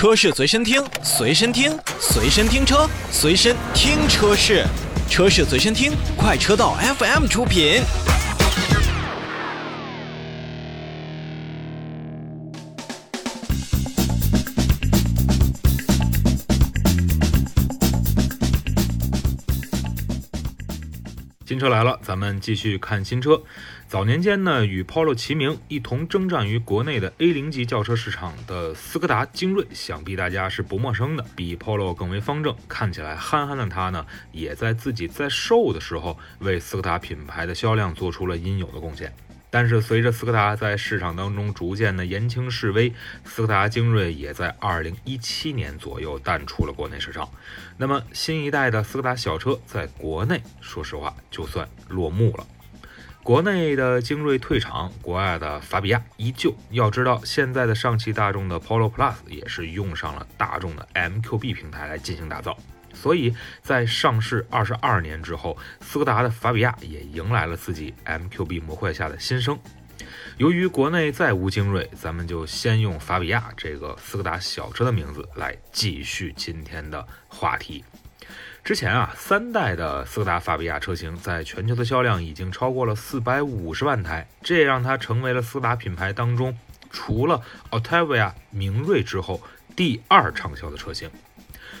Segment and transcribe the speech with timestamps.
[0.00, 4.64] 车市随身听，随身听，随身听车，随身听车市，
[5.10, 7.82] 车市随身听，快车道 FM 出品。
[21.44, 23.42] 新车来了，咱们继续看新车。
[23.90, 31.26] 早年间呢，与 Polo 齐名，一同征战于国内的 A 零级轿车市场的斯柯达精锐，想必大家是不陌生的。
[31.34, 39.12] 比 Polo 更为方正，看起来憨憨的它呢，也在自己在售的时候，为斯柯达品牌的销量做出了应有的贡献。
[39.50, 47.28] 但是随着斯柯达在市场当中逐渐的言轻示威，斯柯达精锐也在二零一七年左右淡出了国内市场。
[47.76, 52.46] 那么新一代的斯柯达小车在国内，说实话就算落幕了。
[53.22, 56.54] 国内的精锐退场，国外的法比亚依旧。
[56.70, 62.56] 要知道，现在的上汽大众的 Polo Plus 也是用上了大众的 MQB 平台来进行打造。
[62.92, 69.56] 所以在上市二十二年之后，斯柯达的法比亚也迎来了自己 MQB 模块下的新生。
[70.38, 77.84] 由于国内再无精锐，咱们就先用法比亚这个斯柯达小车的名字来继续今天的话题。
[78.62, 86.56] 之前啊，三代的斯柯达法比亚车型在全球的销量已经超过了四百五十万台，这也让它成为了斯柯达品牌当中
[86.90, 89.40] 除了 Octavia 明锐之后
[89.74, 91.10] 第二畅销的车型。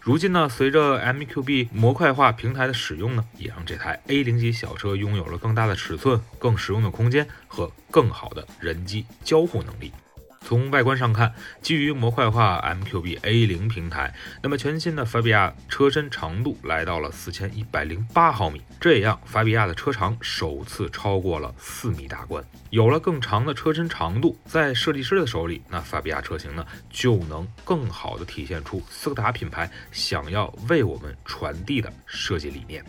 [0.00, 9.92] 如今呢，随着 MQB 模块化平台的使用呢，也让这台 A 零级小车拥有了更大的尺寸、更实用的空间和更好的人机交互能力。
[10.44, 22.44] 从外观上看，基于模块化 MQB A 零平台，那么全新的法比亚车身长度来到了四千一百零八毫米，这样法比亚的车长首次超过了四米大关。
[22.70, 32.84] 有了更长的车身长度，在设计师的手里，那法比亚车型呢就能更好的体现出斯柯达品牌想要为我们传递的设计理念。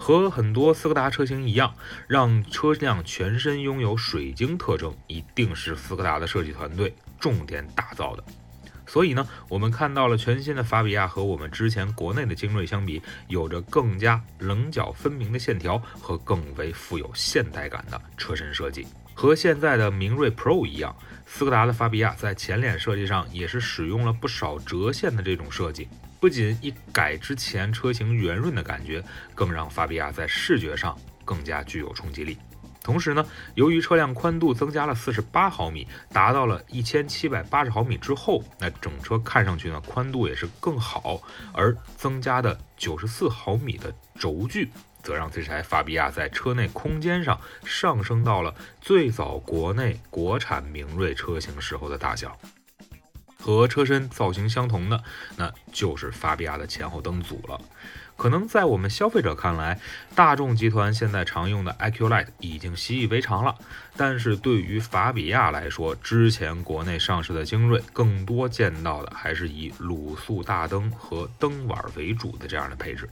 [0.00, 1.74] 和很多斯柯达车型一样，
[2.08, 8.24] 让车辆全身拥有水晶特征，一定是斯柯达的设计团队重点打造的。
[8.86, 18.86] 所以呢，我们看到了全新的法比亚和我们之前国内的精锐相比，有着更加棱角分明的线条和更为富有现代感的车身设计。
[19.12, 25.86] 和现在的明锐 Pro 一样，斯柯达的法比亚在前脸设计上也是使用了不少折线的这种设计。
[26.20, 29.02] 不仅一改之前车型圆润的感觉，
[29.34, 32.36] 更让法比亚在视觉上更加具有冲击力。
[32.82, 41.22] 同时呢，由于车辆宽度增加了四十八毫米，达到了一千七百八十毫米之后，那整车看上去呢宽度也是更好，
[41.52, 44.70] 而增加的九十四毫米的轴距，
[45.02, 52.38] 则让这台法比亚在车内空间上上升到了最早国内国产明锐车型时候的大小。
[53.40, 55.02] 和车身造型相同的，
[55.36, 57.60] 那就是法比亚的前后灯组了。
[58.16, 59.80] 可能在我们消费者看来，
[60.14, 63.54] 大众集团现在常用的 iQ Light 已经习以为常了。
[63.96, 73.08] 但是对于法比亚来说，之前国内上市的精锐，更多见到的还是以卤素大灯和灯碗为主的这样的配置。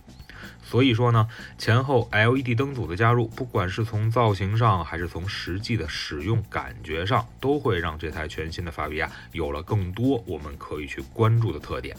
[0.63, 11.97] 所以说呢，前后 LED 灯组的加入，不管是从造型上，还是从实际的使用感觉上，都会让这台全新的法比亚有了更多我们可以去关注的特点。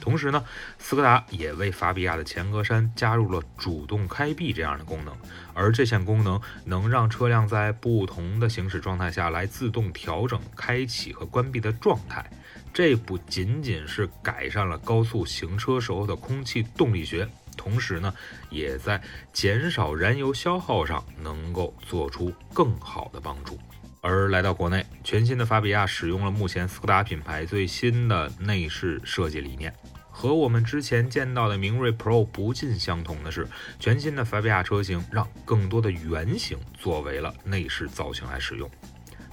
[0.00, 0.42] 同时呢，
[0.78, 5.14] 斯柯达也为法比亚的前格栅加入了主动开闭这样的功能，
[5.52, 12.24] 而这项功能能让车辆在不同的行驶状态下来自动调整开启和关闭的状态。
[12.72, 17.28] 这不仅仅是改善了高速行车时候的空气动力学。
[17.60, 18.14] 同时呢，
[18.48, 18.98] 也在
[19.34, 23.58] 减少燃油消耗上能够做出更好的帮助。
[24.00, 29.70] 而来到国内，全新的法比亚使用了目前斯柯达品牌最新的内饰设计理念，
[30.10, 33.46] 和我们之前见到的明锐 Pro 不尽相同的是，
[33.78, 38.70] 全新的法比亚车型让更多的圆形作为了内饰造型来使用。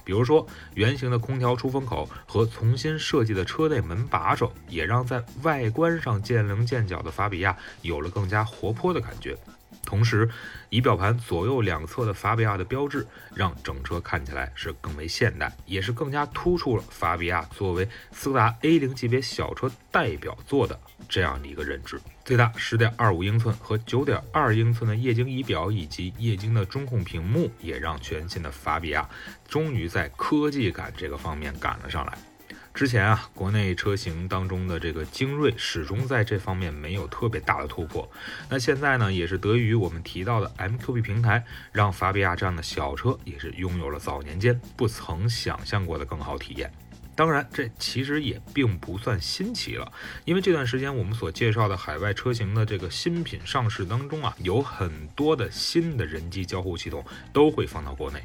[0.08, 9.36] 比如说，圆形的空调出风口和重新设计的车内门把手，也让在外观上见棱见角的法比亚有了更加活泼的感觉。
[9.88, 10.28] 同时，
[10.68, 21.98] 仪表盘左右两侧的法比亚的标志，让整车看起来是更为现代，也是更加突出了法比亚作为斯柯达 A 零级别小车代表作的这样的一个认知。
[22.22, 29.08] 最大十点二五英寸和九点二英寸的液晶仪表以及液晶的中控屏幕，也让全新的法比亚
[29.48, 32.18] 终于在科技感这个方面赶了上来。
[32.78, 38.08] 之前啊，国内车型当中的这个精锐始终在这方面没有特别大的突破。
[38.48, 46.70] 那现在呢，也是得益于我们提到的 MQB 平台，让法比亚这样的小车也是拥有了早年间不曾想象过的更好体验。
[47.16, 49.92] 当然，这其实也并不算新奇了，
[50.24, 58.22] 因为这段时间我们所介绍的海外车型的这个新品上市当中啊，有很多的新的人机交互系统都会放到国内，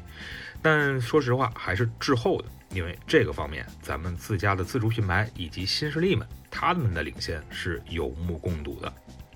[0.64, 8.90] 但说实话还是滞后的，因为这个方面咱们自家的自主品牌以及新势力们，他们的领先是有目共睹的。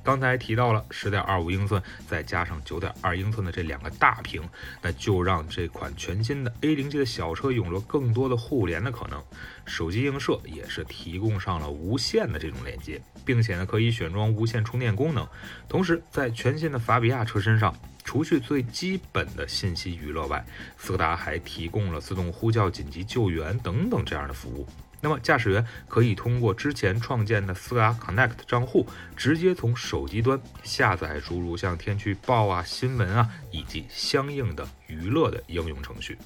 [0.08, 4.40] 刚才提到了十点二五英寸，再加上九点二英寸的这两个大屏，
[4.81, 9.22] 那就让这款全新的 A 零级的小车有了更多的互联的可能。
[9.66, 15.28] 手机映射也是提供上了无线的这种连接，并且呢可以选装无线充电功能。
[15.69, 20.43] 同时，在全新的法比亚车身上，除去最基本的信息娱乐外，
[20.78, 24.66] 斯柯达还提供了自动呼叫、紧急救援等等这样的服务。
[25.00, 28.86] 那么，驾驶员可以通过之前创建的斯柯达 Connect 账户，
[29.16, 36.18] 直接从手机端下载诸如像天气预报啊、新闻啊以及相应的娱乐的应用程序。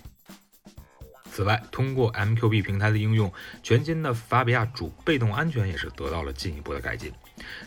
[1.30, 3.32] 此外，通过 MQB 平台的应用，
[3.62, 7.10] 全新的法比亚主被动安全也是得到了进一步的改进。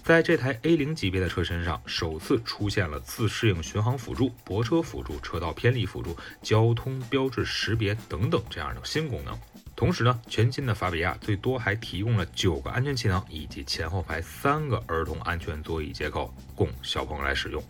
[0.03, 9.35] 在这台 A 零级别的车身上，首次出现了自适应巡航辅助、泊车辅助、车道偏离辅助、交通标志识别等等这样的新功能。
[9.75, 17.61] 同时呢，全新的法比亚最多还提供了九个安全气囊以及前后排三个儿童安全座椅接口，供小朋友来使用。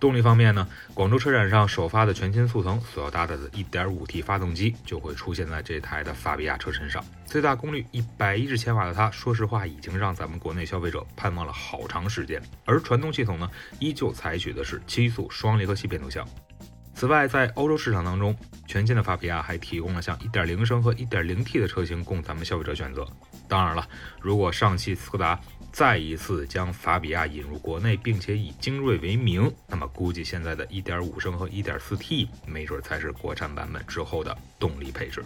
[0.00, 7.86] 动力方面呢，广州车展上首发的全新速腾所要搭载的 1.5T 发动机就会出现在这台的法比亚车身上，最大功率
[8.18, 12.42] 110千瓦的它，说实话已经让咱们国内消费者盼望了好长时间。
[12.64, 16.28] 而传动系统呢，依旧采取的是七速双离合器变速箱。
[17.04, 18.34] 此外，在欧洲市场当中，
[18.66, 23.06] 全新的法比亚还提供了像1.0升和 1.0T 的车型供咱们消费者选择。
[23.46, 23.86] 当然了，
[24.22, 25.38] 如果上汽斯柯达
[25.70, 35.22] 再一次将法比亚引入国内，并且以精锐为名，那么估计现在的一点五升和一点四 T，没准才是国产版本之后的动力配置。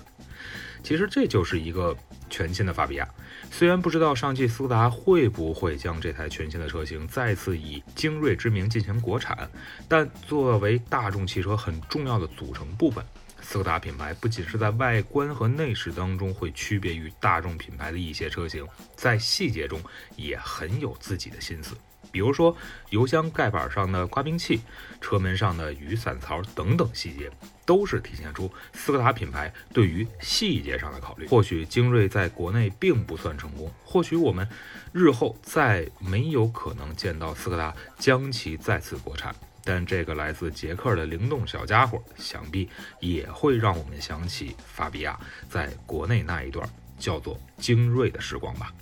[0.83, 1.97] 其实这就是一个
[2.31, 3.09] 全新的法比亚。
[3.51, 9.49] 虽然不知道上汽斯柯达会不会将这台全新的车型再次以精锐之名进行国产，
[9.89, 13.05] 但作为大众汽车很重要的组成部分，
[13.41, 19.81] 斯柯达品牌不仅是在外观和内饰当中会区别于大众品牌的一些车型，在细节中
[20.17, 21.75] 也很有自己的心思。
[22.11, 22.57] 比如说
[22.91, 24.61] 油箱盖板上的刮冰器、
[25.01, 27.31] 车门上的雨伞槽等等细节，
[27.67, 31.27] 都是体现出斯柯达品牌对于细节上的考虑。
[31.27, 34.49] 或许精锐在国内并不算成功，或许我们
[34.93, 42.69] 日后再没有可能见到斯柯达将其再次国产，但这个来自捷克的灵动小家伙，想必
[43.01, 45.19] 也会让我们想起法比亚
[45.51, 46.67] 在国内那一段
[46.99, 48.73] 叫做精锐的时光吧。